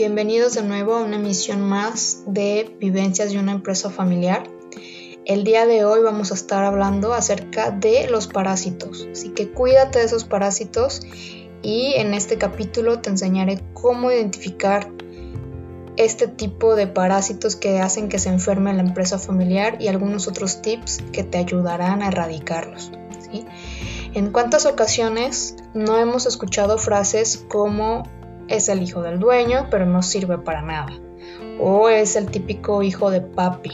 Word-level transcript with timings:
Bienvenidos 0.00 0.54
de 0.54 0.62
nuevo 0.62 0.94
a 0.94 1.02
una 1.02 1.16
emisión 1.16 1.60
más 1.60 2.22
de 2.26 2.74
Vivencias 2.80 3.32
de 3.32 3.38
una 3.38 3.52
empresa 3.52 3.90
familiar. 3.90 4.44
El 5.26 5.44
día 5.44 5.66
de 5.66 5.84
hoy 5.84 6.00
vamos 6.02 6.30
a 6.30 6.36
estar 6.36 6.64
hablando 6.64 7.12
acerca 7.12 7.70
de 7.70 8.08
los 8.08 8.26
parásitos, 8.26 9.06
así 9.12 9.28
que 9.28 9.50
cuídate 9.50 9.98
de 9.98 10.06
esos 10.06 10.24
parásitos 10.24 11.02
y 11.60 11.92
en 11.96 12.14
este 12.14 12.38
capítulo 12.38 13.00
te 13.00 13.10
enseñaré 13.10 13.62
cómo 13.74 14.10
identificar 14.10 14.90
este 15.98 16.28
tipo 16.28 16.76
de 16.76 16.86
parásitos 16.86 17.54
que 17.54 17.80
hacen 17.80 18.08
que 18.08 18.18
se 18.18 18.30
enferme 18.30 18.72
la 18.72 18.80
empresa 18.80 19.18
familiar 19.18 19.76
y 19.82 19.88
algunos 19.88 20.28
otros 20.28 20.62
tips 20.62 21.02
que 21.12 21.24
te 21.24 21.36
ayudarán 21.36 22.00
a 22.00 22.08
erradicarlos. 22.08 22.90
En 24.14 24.32
cuántas 24.32 24.64
ocasiones 24.64 25.56
no 25.74 25.98
hemos 25.98 26.24
escuchado 26.24 26.78
frases 26.78 27.44
como 27.50 28.04
es 28.50 28.68
el 28.68 28.82
hijo 28.82 29.00
del 29.00 29.18
dueño, 29.18 29.68
pero 29.70 29.86
no 29.86 30.02
sirve 30.02 30.36
para 30.36 30.60
nada. 30.60 30.92
O 31.58 31.88
es 31.88 32.16
el 32.16 32.30
típico 32.30 32.82
hijo 32.82 33.10
de 33.10 33.22
papi, 33.22 33.72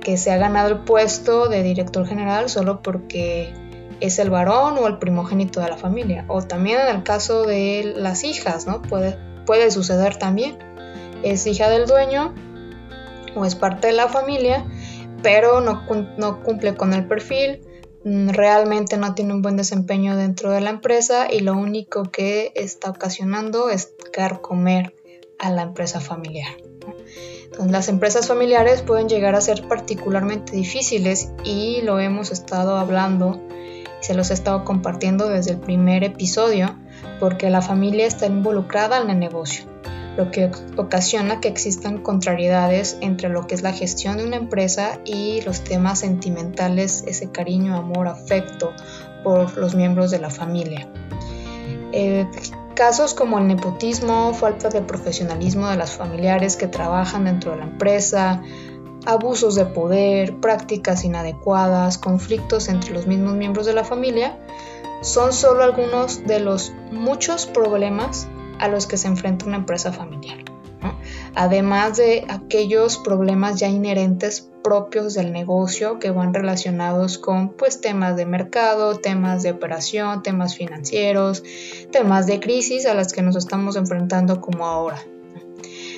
que 0.00 0.16
se 0.16 0.32
ha 0.32 0.36
ganado 0.36 0.68
el 0.68 0.78
puesto 0.80 1.48
de 1.48 1.62
director 1.62 2.06
general 2.06 2.50
solo 2.50 2.82
porque 2.82 3.54
es 4.00 4.18
el 4.18 4.30
varón 4.30 4.76
o 4.78 4.86
el 4.86 4.98
primogénito 4.98 5.60
de 5.60 5.68
la 5.68 5.76
familia. 5.76 6.24
O 6.28 6.42
también 6.42 6.80
en 6.80 6.96
el 6.96 7.02
caso 7.02 7.44
de 7.44 7.94
las 7.96 8.24
hijas, 8.24 8.66
¿no? 8.66 8.82
Puede, 8.82 9.16
puede 9.46 9.70
suceder 9.70 10.16
también. 10.16 10.58
Es 11.22 11.46
hija 11.46 11.68
del 11.68 11.86
dueño 11.86 12.34
o 13.34 13.44
es 13.44 13.54
parte 13.54 13.88
de 13.88 13.92
la 13.92 14.08
familia, 14.08 14.64
pero 15.22 15.60
no, 15.60 15.84
no 16.16 16.42
cumple 16.42 16.74
con 16.74 16.92
el 16.94 17.06
perfil, 17.06 17.60
realmente 18.28 18.96
no 18.96 19.14
tiene 19.14 19.34
un 19.34 19.42
buen 19.42 19.56
desempeño 19.56 20.16
dentro 20.16 20.50
de 20.50 20.60
la 20.60 20.70
empresa 20.70 21.28
y 21.30 21.40
lo 21.40 21.54
único 21.54 22.04
que 22.04 22.52
está 22.54 22.90
ocasionando 22.90 23.70
es 23.70 23.92
comer 24.40 24.94
a 25.38 25.50
la 25.50 25.62
empresa 25.62 26.00
familiar. 26.00 26.48
Las 27.66 27.88
empresas 27.88 28.26
familiares 28.26 28.82
pueden 28.82 29.08
llegar 29.08 29.34
a 29.34 29.40
ser 29.40 29.66
particularmente 29.68 30.56
difíciles 30.56 31.30
y 31.44 31.80
lo 31.82 32.00
hemos 32.00 32.30
estado 32.30 32.76
hablando 32.76 33.40
y 33.50 33.84
se 34.00 34.14
los 34.14 34.30
he 34.30 34.34
estado 34.34 34.64
compartiendo 34.64 35.28
desde 35.28 35.52
el 35.52 35.60
primer 35.60 36.04
episodio 36.04 36.76
porque 37.20 37.50
la 37.50 37.62
familia 37.62 38.06
está 38.06 38.26
involucrada 38.26 39.00
en 39.00 39.10
el 39.10 39.18
negocio 39.18 39.77
lo 40.18 40.32
que 40.32 40.50
ocasiona 40.76 41.40
que 41.40 41.46
existan 41.46 41.98
contrariedades 41.98 42.98
entre 43.00 43.28
lo 43.28 43.46
que 43.46 43.54
es 43.54 43.62
la 43.62 43.72
gestión 43.72 44.16
de 44.16 44.26
una 44.26 44.34
empresa 44.34 44.98
y 45.04 45.42
los 45.42 45.62
temas 45.62 46.00
sentimentales, 46.00 47.04
ese 47.06 47.30
cariño, 47.30 47.76
amor, 47.76 48.08
afecto 48.08 48.72
por 49.22 49.56
los 49.56 49.76
miembros 49.76 50.10
de 50.10 50.18
la 50.18 50.28
familia. 50.28 50.88
Eh, 51.92 52.26
casos 52.74 53.14
como 53.14 53.38
el 53.38 53.46
nepotismo, 53.46 54.34
falta 54.34 54.70
de 54.70 54.82
profesionalismo 54.82 55.68
de 55.68 55.76
las 55.76 55.92
familiares 55.92 56.56
que 56.56 56.66
trabajan 56.66 57.26
dentro 57.26 57.52
de 57.52 57.58
la 57.58 57.64
empresa, 57.64 58.42
abusos 59.06 59.54
de 59.54 59.66
poder, 59.66 60.40
prácticas 60.40 61.04
inadecuadas, 61.04 61.96
conflictos 61.96 62.68
entre 62.68 62.90
los 62.90 63.06
mismos 63.06 63.34
miembros 63.34 63.66
de 63.66 63.72
la 63.72 63.84
familia, 63.84 64.36
son 65.00 65.32
solo 65.32 65.62
algunos 65.62 66.26
de 66.26 66.40
los 66.40 66.72
muchos 66.90 67.46
problemas 67.46 68.26
a 68.58 68.68
los 68.68 68.86
que 68.86 68.96
se 68.96 69.08
enfrenta 69.08 69.46
una 69.46 69.56
empresa 69.56 69.92
familiar. 69.92 70.38
Además 71.34 71.96
de 71.96 72.24
aquellos 72.28 72.98
problemas 72.98 73.58
ya 73.58 73.68
inherentes 73.68 74.48
propios 74.62 75.14
del 75.14 75.32
negocio 75.32 75.98
que 75.98 76.10
van 76.10 76.34
relacionados 76.34 77.18
con 77.18 77.50
pues 77.50 77.80
temas 77.80 78.16
de 78.16 78.26
mercado, 78.26 78.96
temas 78.96 79.42
de 79.42 79.52
operación, 79.52 80.22
temas 80.22 80.56
financieros, 80.56 81.42
temas 81.90 82.26
de 82.26 82.40
crisis 82.40 82.86
a 82.86 82.94
las 82.94 83.12
que 83.12 83.22
nos 83.22 83.36
estamos 83.36 83.76
enfrentando 83.76 84.40
como 84.40 84.66
ahora. 84.66 85.02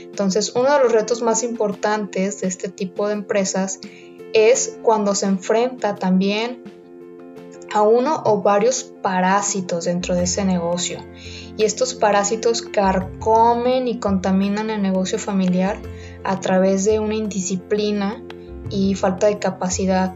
Entonces, 0.05 0.53
uno 0.55 0.73
de 0.73 0.81
los 0.81 0.93
retos 0.93 1.23
más 1.23 1.43
importantes 1.43 2.41
de 2.41 2.49
este 2.49 2.69
tipo 2.69 3.07
de 3.07 3.15
empresas 3.15 3.81
es 4.33 4.79
cuando 4.83 5.15
se 5.15 5.27
enfrenta 5.27 5.95
también 5.95 6.63
a 7.73 7.83
uno 7.83 8.23
o 8.25 8.43
varios 8.43 8.85
parásitos 8.85 9.85
dentro 9.85 10.15
de 10.15 10.25
ese 10.25 10.45
negocio 10.45 10.99
y 11.57 11.65
estos 11.65 11.95
parásitos 11.95 12.63
carcomen 12.63 13.87
y 13.87 13.99
contaminan 13.99 14.71
el 14.71 14.83
negocio 14.83 15.19
familiar 15.19 15.79
a 16.25 16.41
través 16.41 16.85
de 16.85 16.99
una 16.99 17.15
indisciplina 17.15 18.23
y 18.71 18.95
falta 18.95 19.27
de 19.27 19.39
capacidad, 19.39 20.15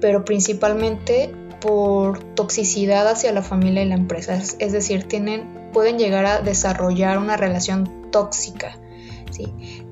pero 0.00 0.24
principalmente 0.24 1.34
por 1.60 2.18
toxicidad 2.34 3.08
hacia 3.08 3.32
la 3.32 3.42
familia 3.42 3.82
y 3.82 3.88
la 3.88 3.94
empresa, 3.94 4.34
es 4.34 4.72
decir, 4.72 5.04
tienen, 5.04 5.70
pueden 5.72 5.98
llegar 5.98 6.26
a 6.26 6.40
desarrollar 6.40 7.18
una 7.18 7.36
relación 7.36 8.10
tóxica. 8.10 8.76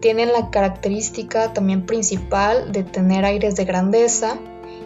Tienen 0.01 0.33
la 0.33 0.51
característica 0.51 1.53
también 1.53 1.87
principal 1.87 2.73
de 2.73 2.85
tener 2.85 3.25
aires 3.25 3.57
de 3.57 3.65
grandeza, 3.65 4.39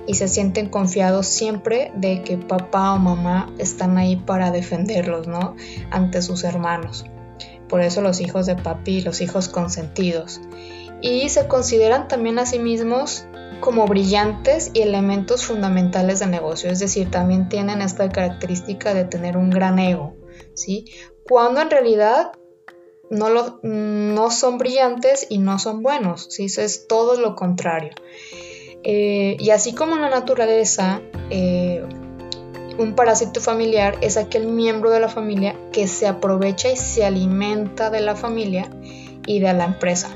y 0.06 0.15
se 0.15 0.28
sienten 0.28 0.69
confiados 0.69 1.26
siempre 1.26 1.92
de 1.94 2.22
que 2.22 2.37
papá 2.37 2.92
o 2.92 2.98
mamá 2.98 3.53
están 3.59 3.97
ahí 3.98 4.16
para 4.16 4.50
defenderlos, 4.50 5.26
¿no? 5.26 5.56
Ante 5.91 6.22
sus 6.22 6.44
hermanos. 6.44 7.04
Por 7.69 7.81
eso 7.81 8.03
los 8.03 8.20
hijos 8.20 8.47
de 8.47 8.56
papi, 8.56 9.00
los 9.00 9.20
hijos 9.20 9.48
consentidos. 9.48 10.41
Y 11.00 11.28
se 11.28 11.48
consideran 11.48 12.09
también 12.09 12.38
a 12.38 12.47
sí 12.47 12.59
mismos 12.59 13.26
como 13.60 13.87
brillantes 13.87 14.70
y 14.75 14.82
elementos 14.82 15.44
fundamentales 15.44 16.20
del 16.20 16.31
negocio, 16.31 16.70
es 16.70 16.81
decir, 16.81 17.10
también 17.10 17.48
tienen 17.48 17.81
esta 17.81 18.09
característica 18.10 18.93
de 18.93 19.04
tener 19.04 19.37
un 19.37 19.48
gran 19.48 19.78
ego, 19.78 20.14
¿sí? 20.54 20.87
Cuando 21.26 21.62
en 21.62 21.70
realidad 21.70 22.32
no, 23.10 23.31
lo, 23.31 23.60
no 23.62 24.31
son 24.31 24.59
brillantes 24.59 25.26
y 25.31 25.38
no 25.38 25.59
son 25.59 25.82
buenos, 25.82 26.26
¿sí? 26.31 26.47
Eso 26.47 26.60
es 26.60 26.87
todo 26.87 27.19
lo 27.19 27.37
contrario. 27.37 27.93
Eh, 28.84 29.37
y 29.41 29.50
así 29.50 29.75
como 29.75 29.97
en 29.97 30.03
la 30.03 30.11
naturaleza, 30.11 31.00
eh, 31.31 31.83
un 32.78 32.95
parásito 32.95 33.41
familiar 33.41 33.97
es 34.00 34.17
aquel 34.17 34.47
miembro 34.47 34.91
de 34.91 35.00
la 35.00 35.09
familia 35.09 35.56
que 35.72 35.89
se 35.89 36.06
aprovecha 36.06 36.71
y 36.71 36.77
se 36.77 37.05
alimenta 37.05 37.91
de 37.91 38.00
la 38.00 38.15
familia 38.15 38.69
y 39.27 39.41
de 39.41 39.53
la 39.55 39.65
empresa, 39.65 40.11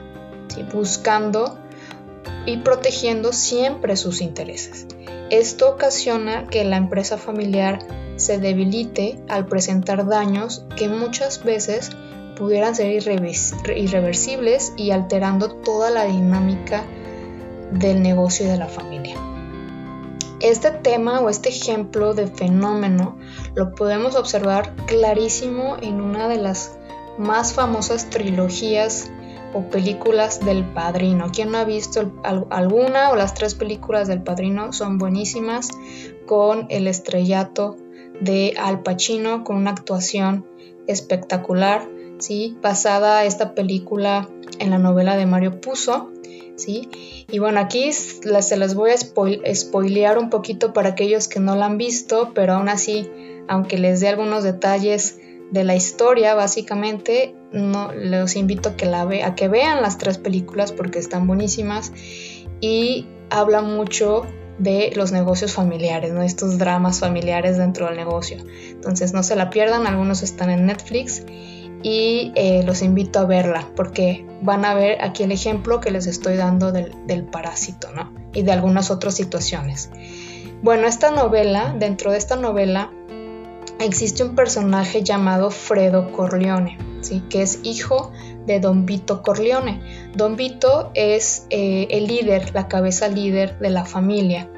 buscando 0.72 1.58
y 2.46 2.58
protegiendo 2.58 3.32
siempre 3.32 3.96
sus 3.96 4.20
intereses. 4.20 4.86
Esto 5.30 5.68
ocasiona 5.70 6.46
que 6.46 6.64
la 6.64 6.76
empresa 6.76 7.16
familiar 7.16 7.78
se 8.16 8.38
debilite 8.38 9.18
al 9.28 9.46
presentar 9.46 10.06
daños 10.06 10.64
que 10.76 10.88
muchas 10.88 11.44
veces 11.44 11.90
pudieran 12.36 12.74
ser 12.74 12.90
irreversibles 13.76 14.72
y 14.76 14.90
alterando 14.90 15.50
toda 15.50 15.90
la 15.90 16.04
dinámica 16.04 16.84
del 17.72 18.02
negocio 18.02 18.46
y 18.46 18.48
de 18.48 18.56
la 18.56 18.68
familia. 18.68 19.16
Este 20.40 20.70
tema 20.70 21.20
o 21.20 21.28
este 21.28 21.48
ejemplo 21.48 22.14
de 22.14 22.28
fenómeno 22.28 23.18
lo 23.54 23.74
podemos 23.74 24.14
observar 24.14 24.74
clarísimo 24.86 25.76
en 25.82 26.00
una 26.00 26.28
de 26.28 26.36
las 26.36 26.78
más 27.18 27.54
famosas 27.54 28.08
trilogías 28.08 29.10
o 29.52 29.62
películas 29.62 30.44
del 30.44 30.64
Padrino. 30.64 31.32
Quien 31.32 31.50
no 31.50 31.58
ha 31.58 31.64
visto 31.64 32.12
alguna 32.50 33.10
o 33.10 33.16
las 33.16 33.34
tres 33.34 33.54
películas 33.54 34.06
del 34.06 34.22
Padrino 34.22 34.72
son 34.72 34.98
buenísimas 34.98 35.70
con 36.26 36.66
el 36.70 36.86
estrellato 36.86 37.76
de 38.20 38.54
Al 38.58 38.82
Pacino 38.82 39.42
con 39.42 39.56
una 39.56 39.70
actuación 39.70 40.46
espectacular, 40.86 41.88
¿sí? 42.18 42.56
basada 42.62 43.24
esta 43.24 43.54
película 43.54 44.28
en 44.60 44.70
la 44.70 44.78
novela 44.78 45.16
de 45.16 45.26
Mario 45.26 45.60
Puzo 45.60 46.10
Y 46.66 47.38
bueno, 47.38 47.60
aquí 47.60 47.92
se 47.92 48.56
las 48.56 48.74
voy 48.74 48.90
a 48.90 49.54
spoilear 49.54 50.18
un 50.18 50.30
poquito 50.30 50.72
para 50.72 50.90
aquellos 50.90 51.28
que 51.28 51.40
no 51.40 51.56
la 51.56 51.66
han 51.66 51.78
visto, 51.78 52.32
pero 52.34 52.54
aún 52.54 52.68
así, 52.68 53.08
aunque 53.48 53.78
les 53.78 54.00
dé 54.00 54.08
algunos 54.08 54.42
detalles 54.42 55.18
de 55.50 55.64
la 55.64 55.74
historia, 55.74 56.34
básicamente, 56.34 57.34
no, 57.52 57.92
los 57.94 58.36
invito 58.36 58.70
a 58.70 58.76
que, 58.76 58.86
a 58.86 59.34
que 59.34 59.48
vean 59.48 59.82
las 59.82 59.98
tres 59.98 60.18
películas 60.18 60.72
porque 60.72 60.98
están 60.98 61.26
buenísimas 61.26 61.92
y 62.60 63.06
hablan 63.30 63.74
mucho 63.74 64.26
de 64.58 64.92
los 64.96 65.12
negocios 65.12 65.52
familiares, 65.52 66.12
¿no? 66.12 66.22
estos 66.22 66.58
dramas 66.58 66.98
familiares 66.98 67.56
dentro 67.56 67.86
del 67.86 67.96
negocio. 67.96 68.38
Entonces 68.70 69.12
no 69.12 69.22
se 69.22 69.36
la 69.36 69.50
pierdan, 69.50 69.86
algunos 69.86 70.22
están 70.22 70.50
en 70.50 70.66
Netflix 70.66 71.22
y 71.82 72.32
eh, 72.34 72.62
los 72.64 72.82
invito 72.82 73.20
a 73.20 73.24
verla 73.24 73.68
porque 73.76 74.26
van 74.42 74.64
a 74.64 74.74
ver 74.74 75.02
aquí 75.02 75.22
el 75.22 75.32
ejemplo 75.32 75.80
que 75.80 75.90
les 75.90 76.06
estoy 76.06 76.36
dando 76.36 76.72
del, 76.72 77.24
parásito 77.24 77.88
¿no? 77.94 78.12
y 78.32 78.42
de 78.42 78.52
algunas 78.52 78.90
otras 78.90 79.14
situaciones. 79.14 79.90
Bueno, 80.62 80.86
esta 80.88 81.10
novela, 81.10 81.74
dentro 81.78 82.10
de 82.10 82.18
esta 82.18 82.34
novela, 82.34 82.90
existe 83.80 84.24
un 84.24 84.34
personaje 84.34 85.02
llamado 85.04 85.50
Fredo 85.50 86.10
Corleone, 86.10 86.78
¿sí? 87.00 87.22
que 87.30 87.42
es 87.42 87.60
hijo 87.62 88.10
de 88.46 88.58
Don 88.58 88.84
Vito 88.84 89.22
Corleone. 89.22 89.80
Don 90.16 90.34
Vito 90.34 90.90
es 90.94 91.46
eh, 91.50 91.86
el 91.90 92.08
líder, 92.08 92.54
la 92.54 92.66
cabeza 92.66 93.08
líder 93.08 93.58
de 93.60 93.70
la 93.70 93.84
familia. 93.84 94.50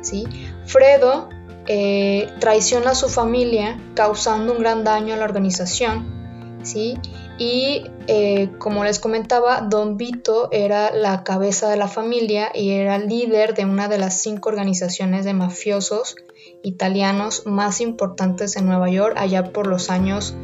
¿sí? 0.00 0.26
Fredo 0.64 1.28
eh, 1.66 2.28
traiciona 2.38 2.92
a 2.92 2.94
su 2.94 3.08
familia 3.08 3.80
causando 3.94 4.52
un 4.52 4.60
gran 4.60 4.84
daño 4.84 5.14
a 5.14 5.16
la 5.16 5.24
organización 5.24 6.17
¿sí? 6.62 6.98
Y 7.38 7.84
eh, 8.06 8.50
como 8.58 8.84
les 8.84 8.98
comentaba, 8.98 9.60
Don 9.60 9.96
Vito 9.96 10.48
era 10.50 10.92
la 10.92 11.24
cabeza 11.24 11.68
de 11.68 11.76
la 11.76 11.88
familia 11.88 12.50
y 12.54 12.70
era 12.70 12.98
líder 12.98 13.54
de 13.54 13.64
una 13.64 13.88
de 13.88 13.98
las 13.98 14.20
cinco 14.20 14.48
organizaciones 14.48 15.24
de 15.24 15.34
mafiosos 15.34 16.16
italianos 16.62 17.44
más 17.46 17.80
importantes 17.80 18.56
en 18.56 18.66
Nueva 18.66 18.90
York 18.90 19.14
allá 19.16 19.52
por 19.52 19.66
los 19.66 19.90
años 19.90 20.34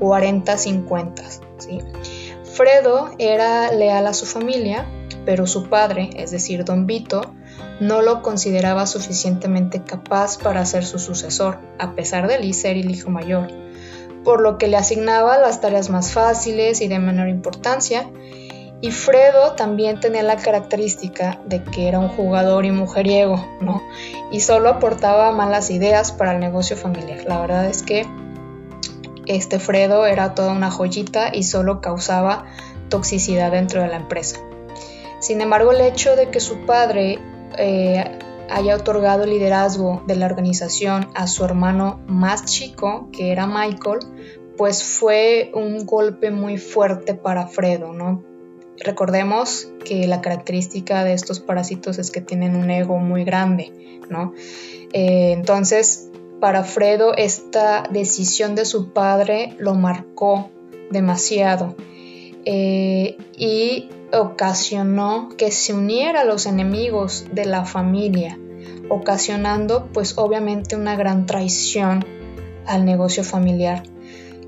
40-50. 0.00 1.40
¿sí? 1.58 1.78
Fredo 2.44 3.10
era 3.18 3.72
leal 3.72 4.06
a 4.06 4.14
su 4.14 4.26
familia, 4.26 4.86
pero 5.24 5.46
su 5.46 5.68
padre, 5.68 6.10
es 6.16 6.30
decir, 6.30 6.64
Don 6.64 6.86
Vito, 6.86 7.34
no 7.80 8.02
lo 8.02 8.22
consideraba 8.22 8.86
suficientemente 8.86 9.82
capaz 9.82 10.38
para 10.38 10.64
ser 10.66 10.84
su 10.84 10.98
sucesor, 10.98 11.58
a 11.78 11.94
pesar 11.94 12.28
de 12.28 12.52
ser 12.52 12.76
el 12.76 12.90
hijo 12.90 13.10
mayor 13.10 13.48
por 14.24 14.40
lo 14.40 14.58
que 14.58 14.68
le 14.68 14.76
asignaba 14.76 15.38
las 15.38 15.60
tareas 15.60 15.90
más 15.90 16.12
fáciles 16.12 16.80
y 16.80 16.88
de 16.88 16.98
menor 16.98 17.28
importancia. 17.28 18.08
Y 18.80 18.90
Fredo 18.90 19.52
también 19.52 20.00
tenía 20.00 20.24
la 20.24 20.36
característica 20.36 21.40
de 21.44 21.62
que 21.62 21.86
era 21.86 22.00
un 22.00 22.08
jugador 22.08 22.64
y 22.64 22.72
mujeriego, 22.72 23.44
¿no? 23.60 23.80
Y 24.32 24.40
solo 24.40 24.70
aportaba 24.70 25.30
malas 25.30 25.70
ideas 25.70 26.10
para 26.10 26.32
el 26.32 26.40
negocio 26.40 26.76
familiar. 26.76 27.24
La 27.26 27.40
verdad 27.40 27.66
es 27.66 27.82
que 27.82 28.06
este 29.26 29.60
Fredo 29.60 30.04
era 30.06 30.34
toda 30.34 30.52
una 30.52 30.70
joyita 30.70 31.30
y 31.32 31.44
solo 31.44 31.80
causaba 31.80 32.44
toxicidad 32.88 33.52
dentro 33.52 33.82
de 33.82 33.88
la 33.88 33.96
empresa. 33.96 34.40
Sin 35.20 35.40
embargo, 35.40 35.70
el 35.70 35.80
hecho 35.80 36.16
de 36.16 36.30
que 36.30 36.40
su 36.40 36.66
padre 36.66 37.20
eh, 37.56 38.18
haya 38.50 38.76
otorgado 38.76 39.26
liderazgo 39.26 40.02
de 40.06 40.16
la 40.16 40.26
organización 40.26 41.08
a 41.14 41.26
su 41.26 41.44
hermano 41.44 42.00
más 42.06 42.44
chico, 42.44 43.08
que 43.12 43.32
era 43.32 43.46
Michael, 43.46 44.00
pues 44.56 44.84
fue 44.84 45.50
un 45.54 45.86
golpe 45.86 46.30
muy 46.30 46.58
fuerte 46.58 47.14
para 47.14 47.46
Fredo, 47.46 47.92
¿no? 47.92 48.22
Recordemos 48.78 49.68
que 49.84 50.06
la 50.06 50.20
característica 50.20 51.04
de 51.04 51.12
estos 51.12 51.40
parásitos 51.40 51.98
es 51.98 52.10
que 52.10 52.20
tienen 52.20 52.56
un 52.56 52.70
ego 52.70 52.98
muy 52.98 53.24
grande, 53.24 54.00
¿no? 54.08 54.34
Eh, 54.92 55.32
entonces, 55.32 56.10
para 56.40 56.64
Fredo 56.64 57.14
esta 57.16 57.84
decisión 57.90 58.54
de 58.54 58.64
su 58.64 58.92
padre 58.92 59.54
lo 59.58 59.74
marcó 59.74 60.50
demasiado 60.90 61.76
eh, 62.44 63.16
y 63.36 63.88
ocasionó 64.12 65.30
que 65.36 65.50
se 65.50 65.74
uniera 65.74 66.20
a 66.20 66.24
los 66.24 66.46
enemigos 66.46 67.26
de 67.32 67.44
la 67.46 67.64
familia, 67.64 68.38
ocasionando 68.88 69.88
pues 69.92 70.18
obviamente 70.18 70.76
una 70.76 70.96
gran 70.96 71.26
traición 71.26 72.04
al 72.66 72.84
negocio 72.84 73.24
familiar. 73.24 73.82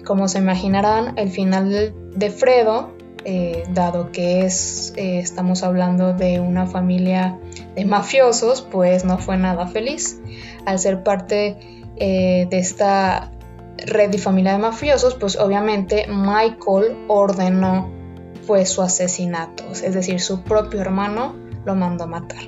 Como 0.04 0.28
se 0.28 0.38
imaginarán, 0.38 1.16
el 1.16 1.30
final 1.30 1.94
de 2.14 2.30
Fredo, 2.30 2.92
eh, 3.24 3.64
dado 3.70 4.12
que 4.12 4.44
es, 4.44 4.92
eh, 4.96 5.18
estamos 5.18 5.62
hablando 5.62 6.12
de 6.12 6.40
una 6.40 6.66
familia 6.66 7.38
de 7.74 7.86
mafiosos, 7.86 8.60
pues 8.60 9.04
no 9.06 9.16
fue 9.18 9.38
nada 9.38 9.66
feliz. 9.66 10.20
Al 10.66 10.78
ser 10.78 11.02
parte 11.02 11.56
eh, 11.96 12.46
de 12.50 12.58
esta 12.58 13.32
red 13.78 14.12
y 14.12 14.18
familia 14.18 14.52
de 14.52 14.58
mafiosos, 14.58 15.14
pues 15.14 15.36
obviamente 15.36 16.06
Michael 16.06 16.96
ordenó 17.08 18.03
pues 18.46 18.70
su 18.70 18.82
asesinato, 18.82 19.64
es 19.70 19.94
decir, 19.94 20.20
su 20.20 20.42
propio 20.42 20.80
hermano 20.80 21.34
lo 21.64 21.74
mandó 21.74 22.04
a 22.04 22.06
matar. 22.06 22.42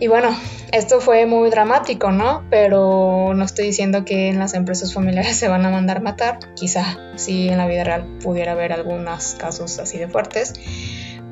Y 0.00 0.08
bueno, 0.08 0.36
esto 0.72 1.00
fue 1.00 1.24
muy 1.24 1.50
dramático, 1.50 2.10
¿no? 2.10 2.44
Pero 2.50 3.32
no 3.34 3.44
estoy 3.44 3.66
diciendo 3.66 4.04
que 4.04 4.28
en 4.28 4.38
las 4.38 4.54
empresas 4.54 4.92
familiares 4.92 5.36
se 5.38 5.48
van 5.48 5.64
a 5.64 5.70
mandar 5.70 6.02
matar. 6.02 6.38
Quizá 6.54 6.98
sí 7.16 7.48
en 7.48 7.58
la 7.58 7.66
vida 7.66 7.84
real 7.84 8.18
pudiera 8.22 8.52
haber 8.52 8.72
algunos 8.72 9.34
casos 9.36 9.78
así 9.78 9.98
de 9.98 10.08
fuertes. 10.08 10.54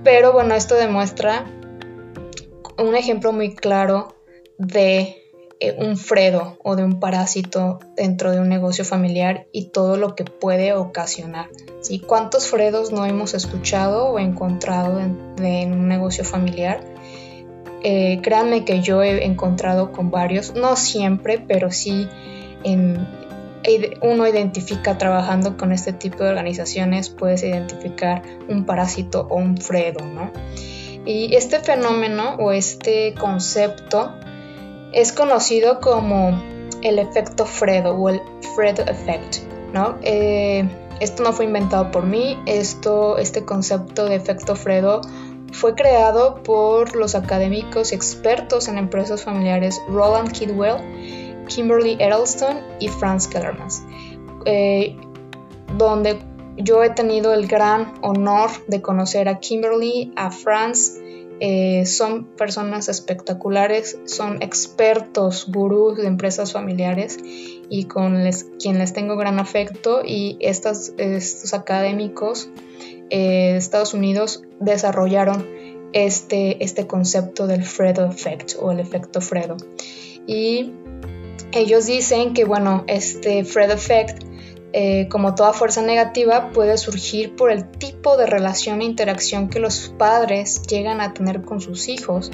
Pero 0.04 0.32
bueno, 0.32 0.54
esto 0.54 0.74
demuestra 0.74 1.44
un 2.78 2.94
ejemplo 2.94 3.32
muy 3.32 3.54
claro 3.54 4.16
de 4.58 5.21
un 5.78 5.96
fredo 5.96 6.58
o 6.62 6.76
de 6.76 6.84
un 6.84 7.00
parásito 7.00 7.80
dentro 7.96 8.32
de 8.32 8.40
un 8.40 8.48
negocio 8.48 8.84
familiar 8.84 9.46
y 9.52 9.66
todo 9.66 9.96
lo 9.96 10.14
que 10.14 10.24
puede 10.24 10.72
ocasionar. 10.74 11.48
¿sí? 11.80 12.00
¿Cuántos 12.00 12.48
fredos 12.48 12.92
no 12.92 13.06
hemos 13.06 13.34
escuchado 13.34 14.08
o 14.08 14.18
encontrado 14.18 15.00
en 15.00 15.72
un 15.72 15.88
negocio 15.88 16.24
familiar? 16.24 16.80
Eh, 17.84 18.20
créanme 18.22 18.64
que 18.64 18.80
yo 18.80 19.02
he 19.02 19.24
encontrado 19.24 19.90
con 19.90 20.10
varios, 20.10 20.54
no 20.54 20.76
siempre, 20.76 21.44
pero 21.46 21.72
sí 21.72 22.08
uno 22.64 24.28
identifica 24.28 24.98
trabajando 24.98 25.56
con 25.56 25.72
este 25.72 25.92
tipo 25.92 26.22
de 26.22 26.30
organizaciones, 26.30 27.10
puedes 27.10 27.42
identificar 27.42 28.22
un 28.48 28.66
parásito 28.66 29.26
o 29.28 29.36
un 29.36 29.56
fredo, 29.56 30.04
¿no? 30.04 30.30
Y 31.04 31.34
este 31.34 31.58
fenómeno 31.58 32.36
o 32.36 32.52
este 32.52 33.14
concepto 33.14 34.14
es 34.92 35.12
conocido 35.12 35.80
como 35.80 36.42
el 36.82 36.98
efecto 36.98 37.46
Fredo 37.46 37.94
o 37.94 38.08
el 38.08 38.20
Fredo 38.54 38.82
Effect, 38.82 39.38
¿no? 39.72 39.96
Eh, 40.02 40.68
esto 41.00 41.22
no 41.22 41.32
fue 41.32 41.46
inventado 41.46 41.90
por 41.90 42.04
mí, 42.04 42.38
esto, 42.46 43.18
este 43.18 43.44
concepto 43.44 44.06
de 44.06 44.16
efecto 44.16 44.54
Fredo 44.54 45.00
fue 45.52 45.74
creado 45.74 46.42
por 46.42 46.96
los 46.96 47.14
académicos 47.14 47.92
expertos 47.92 48.68
en 48.68 48.78
empresas 48.78 49.22
familiares 49.22 49.80
Roland 49.88 50.32
Kidwell, 50.32 51.44
Kimberly 51.46 51.96
Edelstone 51.98 52.62
y 52.80 52.88
Franz 52.88 53.28
Kellerman, 53.28 53.68
eh, 54.44 54.96
donde 55.76 56.18
yo 56.56 56.82
he 56.82 56.90
tenido 56.90 57.32
el 57.32 57.46
gran 57.46 57.94
honor 58.02 58.50
de 58.68 58.82
conocer 58.82 59.28
a 59.28 59.38
Kimberly, 59.38 60.12
a 60.16 60.30
Franz, 60.30 60.98
eh, 61.40 61.86
son 61.86 62.24
personas 62.24 62.88
espectaculares, 62.88 63.98
son 64.04 64.42
expertos, 64.42 65.46
gurús 65.50 65.96
de 65.96 66.06
empresas 66.06 66.52
familiares 66.52 67.18
y 67.68 67.84
con 67.84 68.22
les, 68.24 68.44
quien 68.60 68.78
les 68.78 68.92
tengo 68.92 69.16
gran 69.16 69.40
afecto 69.40 70.02
y 70.04 70.36
estos 70.40 70.92
académicos 71.52 72.48
eh, 73.10 73.52
de 73.52 73.56
Estados 73.56 73.94
Unidos 73.94 74.42
desarrollaron 74.60 75.46
este, 75.92 76.62
este 76.64 76.86
concepto 76.86 77.46
del 77.46 77.64
Fredo 77.64 78.06
Effect 78.06 78.54
o 78.60 78.72
el 78.72 78.80
efecto 78.80 79.20
Fredo. 79.20 79.56
Y 80.26 80.72
ellos 81.52 81.86
dicen 81.86 82.32
que, 82.32 82.44
bueno, 82.44 82.84
este 82.86 83.44
Fredo 83.44 83.74
Effect, 83.74 84.24
eh, 84.72 85.08
como 85.08 85.34
toda 85.34 85.52
fuerza 85.52 85.82
negativa, 85.82 86.50
puede 86.50 86.78
surgir 86.78 87.36
por 87.36 87.50
el 87.50 87.70
tipo 87.70 88.16
de 88.16 88.26
relación 88.26 88.80
e 88.80 88.84
interacción 88.84 89.48
que 89.48 89.60
los 89.60 89.94
padres 89.98 90.62
llegan 90.62 91.00
a 91.00 91.12
tener 91.12 91.42
con 91.42 91.60
sus 91.60 91.88
hijos 91.88 92.30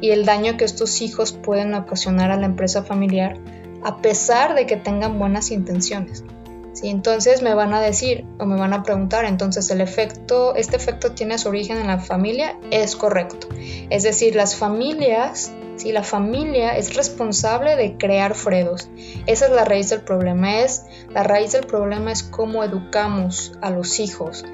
y 0.00 0.10
el 0.10 0.24
daño 0.24 0.56
que 0.56 0.64
estos 0.64 1.00
hijos 1.02 1.32
pueden 1.32 1.74
ocasionar 1.74 2.30
a 2.30 2.36
la 2.36 2.46
empresa 2.46 2.82
familiar 2.82 3.38
a 3.82 3.98
pesar 3.98 4.54
de 4.54 4.66
que 4.66 4.76
tengan 4.76 5.18
buenas 5.18 5.50
intenciones. 5.50 6.24
¿sí? 6.72 6.88
Entonces 6.88 7.42
me 7.42 7.54
van 7.54 7.72
a 7.74 7.80
decir 7.80 8.26
o 8.38 8.46
me 8.46 8.56
van 8.56 8.72
a 8.72 8.82
preguntar, 8.82 9.24
entonces 9.24 9.70
el 9.70 9.80
efecto, 9.80 10.54
este 10.54 10.76
efecto 10.76 11.12
tiene 11.12 11.38
su 11.38 11.48
origen 11.48 11.78
en 11.78 11.86
la 11.86 11.98
familia, 11.98 12.58
es 12.70 12.96
correcto. 12.96 13.48
Es 13.90 14.02
decir, 14.02 14.36
las 14.36 14.56
familias, 14.56 15.52
¿sí? 15.80 15.92
la 15.92 16.02
familia 16.02 16.76
es 16.76 16.94
responsable 16.94 17.76
de 17.76 17.96
crear 17.96 18.34
fredos. 18.34 18.88
Esa 19.26 19.46
es 19.46 19.52
la 19.52 19.64
raíz 19.64 19.90
del 19.90 20.02
problema, 20.02 20.60
es 20.60 20.84
la 21.10 21.22
raíz 21.22 21.52
del 21.52 21.66
problema 21.66 22.12
es 22.12 22.22
cómo 22.22 22.64
educamos 22.64 23.52
a 23.60 23.70
los 23.70 23.98
hijos. 24.00 24.44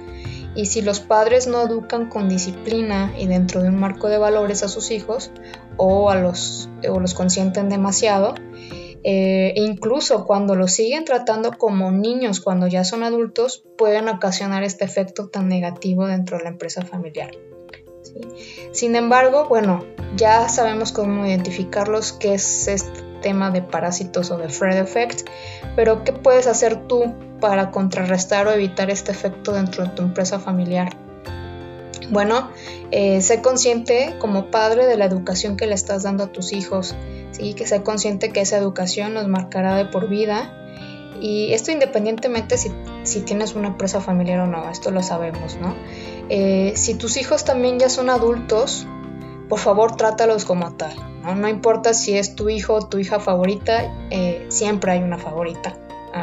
Y 0.54 0.66
si 0.66 0.80
los 0.80 1.00
padres 1.00 1.47
no 1.47 1.61
educan 1.62 2.09
con 2.09 2.28
disciplina 2.28 3.12
y 3.18 3.26
dentro 3.26 3.62
de 3.62 3.68
un 3.68 3.78
marco 3.78 4.09
de 4.09 4.16
valores 4.16 4.62
a 4.62 4.68
sus 4.68 4.90
hijos, 4.90 5.30
o, 5.76 6.14
los, 6.14 6.71
o 6.88 6.99
los 6.99 7.12
consienten 7.12 7.68
demasiado, 7.68 8.35
eh, 9.04 9.52
incluso 9.56 10.25
cuando 10.25 10.54
los 10.54 10.73
siguen 10.73 11.04
tratando 11.04 11.52
como 11.52 11.92
niños 11.92 12.40
cuando 12.40 12.66
ya 12.66 12.85
son 12.85 13.02
adultos, 13.02 13.64
pueden 13.76 14.09
ocasionar 14.09 14.64
este 14.64 14.85
efecto 14.85 15.28
tan 15.28 15.49
negativo 15.49 16.06
dentro 16.06 16.38
de 16.38 16.45
la 16.45 16.50
empresa 16.50 16.83
familiar. 16.83 17.30
Sin 18.73 18.96
embargo, 18.96 19.46
bueno, 19.49 19.85
ya 20.16 20.49
sabemos 20.49 20.92
cómo 20.92 21.26
identificarlos, 21.26 22.12
qué 22.12 22.35
es 22.35 22.68
este 22.68 23.02
tema 23.23 23.50
de 23.50 23.62
parásitos 23.62 24.30
o 24.30 24.38
de 24.38 24.49
Fred 24.49 24.78
Effect, 24.78 25.28
pero 25.75 26.04
¿qué 26.04 26.12
puedes 26.12 26.46
hacer 26.46 26.87
tú 26.87 27.14
para 27.40 27.70
contrarrestar 27.70 28.46
o 28.46 28.52
evitar 28.52 28.90
este 28.90 29.12
efecto 29.12 29.52
dentro 29.52 29.85
de 29.85 29.90
tu 29.90 30.02
empresa 30.02 30.38
familiar? 30.38 30.96
Bueno, 32.11 32.50
eh, 32.92 33.20
sé 33.20 33.42
consciente 33.42 34.14
como 34.20 34.50
padre 34.50 34.87
de 34.87 34.96
la 34.96 35.06
educación 35.06 35.56
que 35.56 35.66
le 35.66 35.75
estás 35.75 36.04
dando 36.04 36.25
a 36.25 36.26
tus 36.28 36.52
hijos 36.52 36.94
que 37.54 37.66
sea 37.66 37.82
consciente 37.82 38.30
que 38.30 38.40
esa 38.40 38.56
educación 38.56 39.14
nos 39.14 39.28
marcará 39.28 39.76
de 39.76 39.87
por 39.87 40.08
vida. 40.08 40.52
Y 41.20 41.52
esto 41.54 41.70
independientemente 41.70 42.58
si, 42.58 42.70
si 43.04 43.20
tienes 43.20 43.54
una 43.54 43.68
empresa 43.68 44.00
familiar 44.00 44.40
o 44.40 44.46
no, 44.46 44.68
esto 44.70 44.90
lo 44.90 45.02
sabemos, 45.02 45.56
¿no? 45.56 45.75
Eh, 46.28 46.73
si 46.76 46.95
tus 46.95 47.16
hijos 47.16 47.45
también 47.45 47.78
ya 47.78 47.88
son 47.88 48.11
adultos, 48.11 48.87
por 49.49 49.59
favor 49.59 49.97
trátalos 49.97 50.45
como 50.45 50.73
tal, 50.73 50.95
¿no? 51.23 51.49
Importa 51.49 51.95
si 51.95 52.16
es 52.16 52.35
tu 52.35 52.49
hijo 52.49 52.75
o 52.75 52.88
tu 52.88 52.99
hija 52.99 53.21
favorita, 53.21 53.92
eh, 54.11 54.47
siempre 54.49 54.92
hay 54.92 55.02
una 55.02 55.18
favorita. 55.18 55.76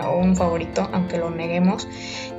o 0.08 0.18
un 0.18 0.36
favorito, 0.36 0.90
aunque 0.92 1.20
lo 1.20 1.30
neguemos. 1.30 1.88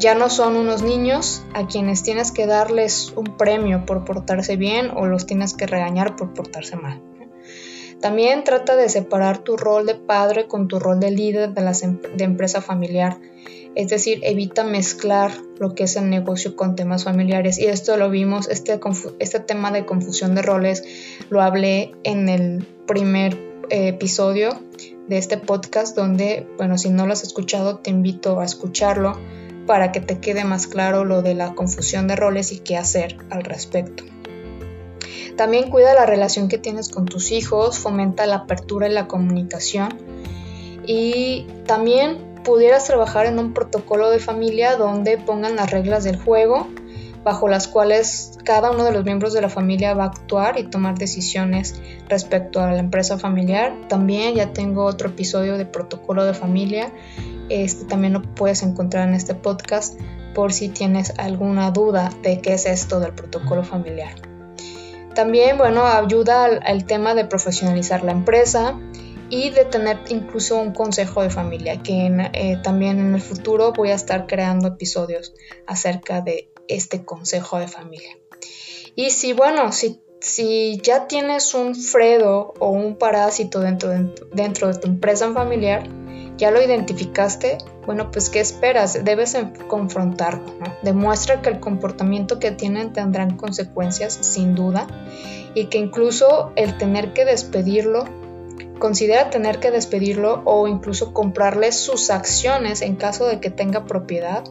Ya 0.01 0.17
no 0.17 0.29
son 0.29 0.57
unos 0.57 0.83
niños 0.83 1.45
a 1.55 1.69
quienes 1.69 2.03
tienes 2.03 2.33
que 2.33 2.47
darles 2.47 3.13
un 3.15 3.37
premio 3.37 3.87
por 3.87 4.05
portarse 4.05 4.57
bien 4.57 4.91
o 4.97 5.07
los 5.07 5.25
tienes 5.27 5.55
que 5.55 5.69
regañar 5.69 6.17
por 6.17 6.35
portarse 6.35 6.75
mal. 6.75 7.01
También 8.05 8.45
trata 8.45 8.77
de 8.77 8.91
separar 8.91 9.39
tu 9.39 9.57
rol 9.57 9.87
de 9.87 9.95
padre 9.95 10.47
con 10.47 10.69
tu 10.69 10.79
rol 10.79 11.01
de 11.01 11.11
líder 11.11 11.55
de, 11.55 11.63
la 11.63 11.73
de 11.73 12.25
empresa 12.25 12.61
familiar. 12.61 13.17
Es 13.77 13.89
decir, 13.89 14.21
evita 14.25 14.63
mezclar 14.63 15.31
lo 15.59 15.75
que 15.75 15.85
es 15.85 15.97
el 15.97 16.11
negocio 16.11 16.55
con 16.55 16.77
temas 16.77 17.05
familiares. 17.05 17.59
Y 17.59 17.65
esto 17.65 17.97
lo 17.97 18.11
vimos, 18.11 18.47
este, 18.51 18.79
este 19.21 19.41
tema 19.41 19.71
de 19.71 19.87
confusión 19.87 20.35
de 20.35 20.43
roles, 20.43 20.85
lo 21.31 21.41
hablé 21.41 21.95
en 22.03 22.29
el 22.29 22.67
primer 22.87 23.39
eh, 23.71 23.89
episodio 23.89 24.51
de 25.09 25.17
este 25.17 25.39
podcast, 25.39 25.97
donde, 25.97 26.47
bueno, 26.59 26.77
si 26.77 26.91
no 26.91 27.07
lo 27.07 27.15
has 27.15 27.23
escuchado, 27.23 27.79
te 27.79 27.89
invito 27.89 28.39
a 28.39 28.45
escucharlo 28.45 29.19
para 29.67 29.93
que 29.93 30.01
te 30.01 30.19
quede 30.19 30.45
más 30.45 30.67
claro 30.67 31.07
lo 31.07 31.23
de 31.23 31.33
la 31.33 31.55
confusión 31.55 32.07
de 32.07 32.17
roles 32.17 32.53
y 32.53 32.59
qué 32.59 32.77
hacer 32.77 33.17
al 33.31 33.45
respecto. 33.45 34.05
También 35.37 35.71
cuida 35.71 35.95
la 35.95 36.07
relación 36.07 36.49
que 36.49 36.59
tienes 36.59 36.89
con 36.89 37.07
tus 37.07 37.33
hijos, 37.33 37.79
fomenta 37.79 38.27
la 38.27 38.37
apertura 38.37 38.89
y 38.89 38.93
la 38.93 39.09
comunicación. 39.09 39.99
Y 40.87 41.47
también 41.67 42.19
pudieras 42.45 42.85
trabajar 42.85 43.27
en 43.27 43.39
un 43.39 43.55
protocolo 43.55 44.11
de 44.11 44.19
familia 44.19 44.77
donde 44.77 45.17
pongan 45.19 45.57
las 45.57 45.71
reglas 45.71 46.05
del 46.05 46.19
juego 46.19 46.69
bajo 47.25 47.49
las 47.49 47.67
cuales 47.67 48.39
cada 48.45 48.71
uno 48.71 48.85
de 48.85 48.93
los 48.93 49.05
miembros 49.05 49.33
de 49.33 49.41
la 49.41 49.49
familia 49.49 49.95
va 49.95 50.05
a 50.05 50.09
actuar 50.09 50.59
y 50.59 50.65
tomar 50.65 50.97
decisiones 50.97 51.81
respecto 52.09 52.61
a 52.61 52.71
la 52.71 52.79
empresa 52.79 53.19
familiar. 53.19 53.75
También 53.89 54.35
ya 54.35 54.53
tengo 54.53 54.85
otro 54.85 55.09
episodio 55.09 55.57
de 55.57 55.65
protocolo 55.65 56.25
de 56.27 56.35
familia. 56.35 56.93
Este 57.49 57.87
también 57.87 58.13
lo 58.13 58.23
puedes 58.23 58.63
encontrar 58.63 59.09
en 59.09 59.15
este 59.15 59.35
podcast 59.35 59.99
por 60.35 60.53
si 60.53 60.69
tienes 60.69 61.19
alguna 61.19 61.71
duda 61.71 62.11
de 62.23 62.41
qué 62.41 62.55
es 62.55 62.67
esto 62.67 63.01
del 63.01 63.15
protocolo 63.15 63.65
familiar. 63.65 64.34
También, 65.15 65.59
bueno, 65.59 65.87
ayuda 65.87 66.45
al, 66.45 66.87
tema 66.87 67.15
de 67.15 67.25
profesionalizar 67.25 68.03
la 68.03 68.13
empresa 68.13 68.79
y 69.31 69.51
de 69.51 69.65
tener 69.65 70.01
incluso 70.09 70.61
un 70.61 70.73
consejo 70.73 71.23
de 71.23 71.31
familia, 71.31 71.83
que 71.83 72.07
eh, 72.33 72.59
también 72.63 72.99
en 72.99 73.15
el 73.15 73.21
futuro 73.21 73.73
voy 73.73 73.91
a 73.91 73.95
estar 73.95 74.27
creando 74.27 74.69
episodios 74.69 75.35
acerca 75.67 76.21
de 76.21 76.51
este 76.69 77.05
consejo 77.05 77.59
de 77.59 77.69
familia. 77.69 78.19
Y 78.97 79.11
si, 79.11 79.33
bueno, 79.33 79.73
si, 79.73 80.01
si 80.21 80.79
ya 80.83 81.07
tienes 81.07 81.55
un 81.55 81.75
fredo 81.75 82.55
o 82.59 82.71
un 82.71 82.97
parásito 82.97 83.61
dentro 83.61 83.91
dentro 84.33 84.69
de 84.69 84.79
tu 84.79 84.89
empresa 84.89 85.33
familiar, 85.33 85.89
¿Ya 86.37 86.51
lo 86.51 86.61
identificaste? 86.61 87.59
Bueno, 87.87 88.11
pues 88.11 88.29
¿qué 88.29 88.41
esperas? 88.41 89.05
Debes 89.05 89.37
confrontarlo. 89.69 90.45
Demuestra 90.83 91.43
que 91.43 91.51
el 91.51 91.61
comportamiento 91.61 92.39
que 92.39 92.51
tienen 92.51 92.93
tendrán 92.93 93.37
consecuencias, 93.37 94.15
sin 94.15 94.55
duda, 94.55 94.89
y 95.55 95.67
que 95.67 95.79
incluso 95.79 96.53
el 96.57 96.77
tener 96.77 97.13
que 97.13 97.25
despedirlo, 97.25 98.05
considera 98.81 99.31
tener 99.31 99.61
que 99.61 99.71
despedirlo 99.71 100.43
o 100.45 100.67
incluso 100.67 101.13
comprarle 101.13 101.71
sus 101.71 102.11
acciones 102.11 102.83
en 102.83 102.97
caso 102.97 103.27
de 103.27 103.39
que 103.39 103.51
tenga 103.51 103.85
propiedad. 103.85 104.45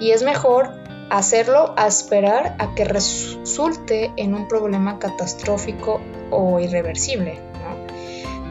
Y 0.00 0.12
es 0.12 0.22
mejor 0.22 0.70
hacerlo 1.10 1.74
a 1.76 1.86
esperar 1.86 2.56
a 2.58 2.74
que 2.74 2.84
resulte 2.84 4.12
en 4.16 4.34
un 4.34 4.48
problema 4.48 4.98
catastrófico 4.98 6.00
o 6.30 6.60
irreversible. 6.60 7.38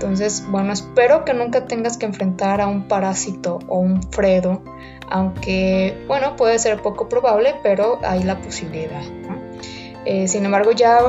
Entonces, 0.04 0.44
bueno, 0.50 0.74
espero 0.74 1.24
que 1.24 1.34
nunca 1.34 1.66
tengas 1.66 1.96
que 1.96 2.06
enfrentar 2.06 2.60
a 2.60 2.68
un 2.68 2.90
parásito 2.90 3.60
o 3.68 3.80
un 3.80 4.04
fredo, 4.04 4.62
aunque, 5.10 5.98
bueno, 6.10 6.36
puede 6.36 6.60
ser 6.60 6.82
poco 6.82 7.08
probable, 7.08 7.56
pero 7.64 8.00
hay 8.04 8.22
la 8.24 8.42
posibilidad. 8.42 9.02
Eh, 10.04 10.28
sin 10.28 10.44
embargo, 10.44 10.74
ya 10.74 11.00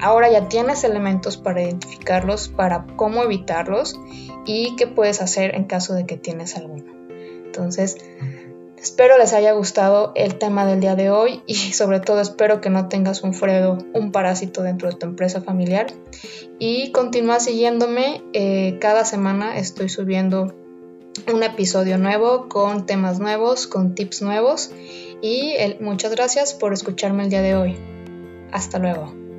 ahora 0.00 0.30
ya 0.30 0.48
tienes 0.48 0.84
elementos 0.84 1.36
para 1.36 1.60
identificarlos, 1.60 2.48
para 2.48 2.86
cómo 2.96 3.22
evitarlos 3.22 4.00
y 4.46 4.74
qué 4.76 4.86
puedes 4.86 5.20
hacer 5.20 5.54
en 5.54 5.64
caso 5.64 5.92
de 5.92 6.06
que 6.06 6.16
tienes 6.16 6.56
alguno. 6.56 6.94
Entonces, 7.44 7.98
Espero 8.80 9.18
les 9.18 9.34
haya 9.34 9.52
gustado 9.52 10.12
el 10.14 10.36
tema 10.36 10.64
del 10.64 10.80
día 10.80 10.96
de 10.96 11.10
hoy 11.10 11.42
y 11.46 11.54
sobre 11.54 12.00
todo 12.00 12.20
espero 12.20 12.62
que 12.62 12.70
no 12.70 12.88
tengas 12.88 13.22
un 13.22 13.34
fredo, 13.34 13.76
un 13.92 14.10
parásito 14.10 14.62
dentro 14.62 14.88
de 14.88 14.96
tu 14.96 15.06
empresa 15.06 15.42
familiar. 15.42 15.88
Y 16.58 16.90
continúa 16.90 17.40
siguiéndome. 17.40 18.22
Eh, 18.32 18.78
cada 18.80 19.04
semana 19.04 19.58
estoy 19.58 19.90
subiendo 19.90 20.54
un 21.32 21.42
episodio 21.42 21.98
nuevo 21.98 22.48
con 22.48 22.86
temas 22.86 23.18
nuevos, 23.20 23.66
con 23.66 23.94
tips 23.94 24.22
nuevos. 24.22 24.70
Y 25.20 25.54
muchas 25.80 26.12
gracias 26.12 26.54
por 26.54 26.72
escucharme 26.72 27.24
el 27.24 27.30
día 27.30 27.42
de 27.42 27.54
hoy. 27.56 27.76
Hasta 28.50 28.78
luego. 28.78 29.29